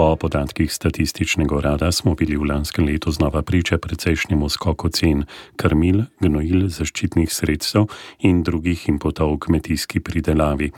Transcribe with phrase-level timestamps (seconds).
[0.00, 5.24] Po podatkih statističnega urada smo bili v lanskem letu znova priča precejšnjemu skoku cen
[5.56, 7.84] krmil, gnojil, zaščitnih sredstev
[8.24, 10.70] in drugih inputov v kmetijski pridelavi.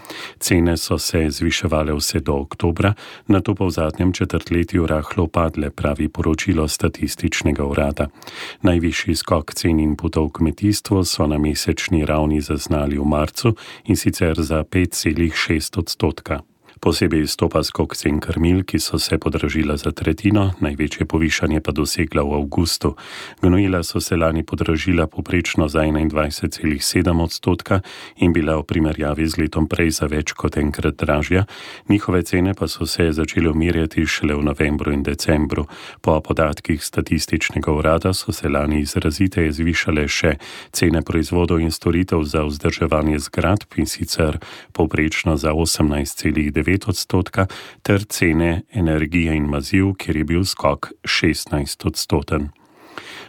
[0.43, 2.95] Cene so se zviševale vse do oktobra,
[3.31, 8.11] na to pa v zadnjem četrtletju rahlo padle, pravi poročilo statističnega urada.
[8.67, 13.55] Najvišji skok cen inputov v kmetijstvu so na mesečni ravni zaznali v marcu
[13.87, 16.43] in sicer za 5,6 odstotka.
[16.83, 22.25] Posebej izstopa skok cen krmil, ki so se podražila za tretjino, največje povišanje pa dosegla
[22.27, 22.97] v avgustu.
[23.39, 27.81] Gnojila so se lani podražila poprečno za 21,7 odstotka
[28.17, 31.45] in bila v primerjavi z letom prej za več kot enkrat dražja,
[31.89, 35.69] njihove cene pa so se začele umirjati šele v novembru in decembru.
[36.01, 40.35] Po podatkih statističnega urada so se lani izraziteje zvišale še
[40.75, 44.43] cene proizvodov in storitev za vzdrževanje zgradb in sicer
[44.75, 47.47] poprečno za 18,9 odstotka,
[47.83, 52.51] ter cene energije in maziv, kjer je bil skok 16 odstoten.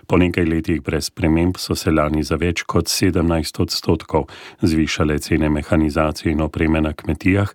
[0.07, 4.27] Po nekaj letih brez sprememb so se lani za več kot 17 odstotkov
[4.61, 7.53] zvišale cene mehanizacije in opreme na kmetijah.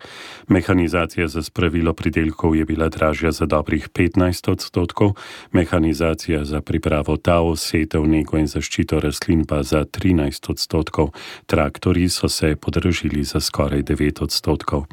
[0.49, 5.17] Mehanizacija za spravilo pridelkov je bila dražja za dobrih 15 odstotkov,
[5.53, 11.13] mehanizacija za pripravo tau, setev, nego in zaščito rastlin pa za 13 odstotkov,
[11.47, 14.87] traktori so se podražili za skoraj 9 odstotkov.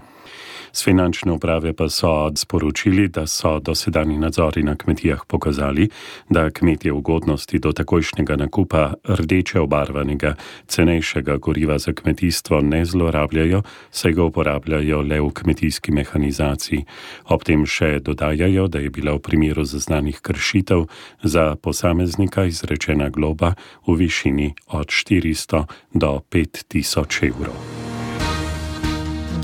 [0.76, 5.90] Z finančne uprave pa so sporočili, da so dosedani nadzori na kmetijah pokazali,
[6.30, 10.36] da kmetje ugodnosti do takojšnjega nakupa rdeče obarvanega,
[10.68, 16.84] cenejšega goriva za kmetijstvo ne zlorabljajo, saj ga uporabljajo le v kmetijski mehanizaciji.
[17.32, 20.88] Ob tem še dodajajo, da je bila v primeru zaznanih kršitev
[21.24, 23.56] za posameznika izrečena globa
[23.88, 27.85] v višini od 400 do 5000 evrov.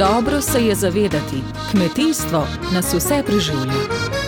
[0.02, 4.21] Dobro se je zavedati, kmetijstvo nas vse preživlja.